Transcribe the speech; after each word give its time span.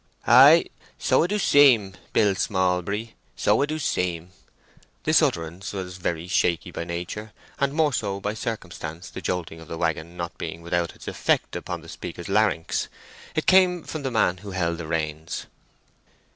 "Ay—so 0.25 1.21
'a 1.21 1.27
do 1.27 1.37
seem, 1.37 1.93
Billy 2.11 2.33
Smallbury—so 2.33 3.61
'a 3.61 3.67
do 3.67 3.77
seem." 3.77 4.31
This 5.03 5.21
utterance 5.21 5.73
was 5.73 5.97
very 5.97 6.27
shaky 6.27 6.71
by 6.71 6.85
nature, 6.85 7.33
and 7.59 7.71
more 7.71 7.93
so 7.93 8.19
by 8.19 8.33
circumstance, 8.33 9.11
the 9.11 9.21
jolting 9.21 9.61
of 9.61 9.67
the 9.67 9.77
waggon 9.77 10.17
not 10.17 10.35
being 10.39 10.63
without 10.63 10.95
its 10.95 11.07
effect 11.07 11.55
upon 11.55 11.81
the 11.81 11.87
speaker's 11.87 12.29
larynx. 12.29 12.87
It 13.35 13.45
came 13.45 13.83
from 13.83 14.01
the 14.01 14.09
man 14.09 14.37
who 14.37 14.49
held 14.49 14.79
the 14.79 14.87
reins. 14.87 15.45